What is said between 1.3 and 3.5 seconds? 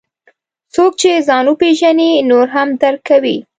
وپېژني، نور هم درک کوي.